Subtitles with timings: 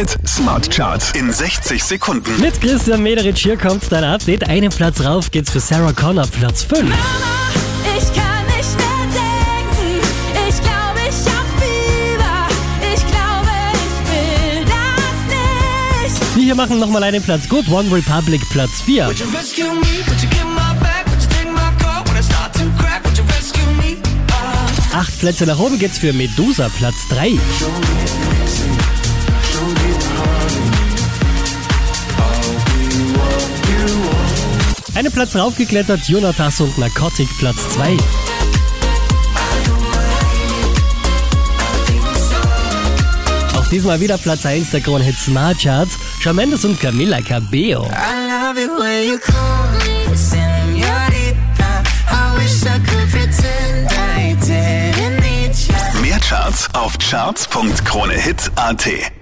[0.00, 2.40] Hit Smart Charts in 60 Sekunden.
[2.40, 4.48] Mit Christian Mederitsch hier kommt dein Update.
[4.48, 6.84] Einen Platz rauf geht's für Sarah Connor, Platz 5.
[6.84, 6.96] Mama,
[7.84, 10.00] ich kann nicht mehr denken.
[10.48, 12.48] Ich glaube, ich hab Fieber.
[12.94, 16.34] Ich glaube, ich will das nicht.
[16.34, 17.68] Die hier machen nochmal einen Platz gut.
[17.68, 19.06] One Republic, Platz 4.
[19.08, 20.00] Would you rescue me?
[20.06, 21.04] Would you get my back?
[21.10, 23.04] Would you take my call when I start to crack?
[23.04, 23.98] Would you rescue me?
[24.30, 27.38] Uh, Acht Plätze nach oben geht's für Medusa, Platz 3.
[35.00, 37.96] Einen Platz raufgeklettert, Jonatas und Narcotic, Platz 2.
[43.56, 45.96] Auch diesmal wieder Platz 1 der Krone Hit Smart Charts.
[46.20, 47.88] Shawn Mendes und Camila Cabello.
[56.02, 59.19] Mehr Charts auf charts.kronehit.at.